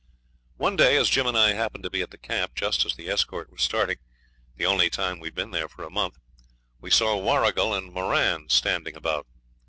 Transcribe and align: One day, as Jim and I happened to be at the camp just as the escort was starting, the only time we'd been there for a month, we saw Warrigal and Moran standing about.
One 0.57 0.75
day, 0.75 0.97
as 0.97 1.11
Jim 1.11 1.27
and 1.27 1.37
I 1.37 1.53
happened 1.53 1.83
to 1.83 1.89
be 1.91 2.01
at 2.01 2.09
the 2.09 2.17
camp 2.17 2.55
just 2.55 2.87
as 2.87 2.95
the 2.95 3.07
escort 3.07 3.51
was 3.51 3.61
starting, 3.61 3.97
the 4.57 4.65
only 4.65 4.89
time 4.89 5.19
we'd 5.19 5.35
been 5.35 5.51
there 5.51 5.69
for 5.69 5.83
a 5.83 5.91
month, 5.91 6.17
we 6.79 6.89
saw 6.89 7.15
Warrigal 7.15 7.75
and 7.75 7.93
Moran 7.93 8.49
standing 8.49 8.95
about. 8.95 9.27